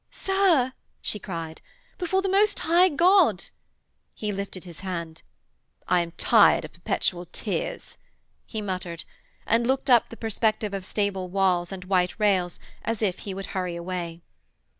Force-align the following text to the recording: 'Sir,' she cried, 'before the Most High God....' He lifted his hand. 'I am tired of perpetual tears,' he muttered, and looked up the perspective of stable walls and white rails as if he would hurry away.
'Sir,' 0.09 0.73
she 0.99 1.19
cried, 1.19 1.61
'before 1.99 2.23
the 2.23 2.27
Most 2.27 2.57
High 2.61 2.89
God....' 2.89 3.43
He 4.15 4.31
lifted 4.33 4.63
his 4.63 4.79
hand. 4.79 5.21
'I 5.87 5.99
am 5.99 6.11
tired 6.13 6.65
of 6.65 6.73
perpetual 6.73 7.27
tears,' 7.31 7.99
he 8.47 8.63
muttered, 8.63 9.03
and 9.45 9.67
looked 9.67 9.91
up 9.91 10.09
the 10.09 10.17
perspective 10.17 10.73
of 10.73 10.85
stable 10.85 11.29
walls 11.29 11.71
and 11.71 11.85
white 11.85 12.19
rails 12.19 12.59
as 12.83 13.03
if 13.03 13.19
he 13.19 13.33
would 13.35 13.45
hurry 13.53 13.75
away. 13.75 14.23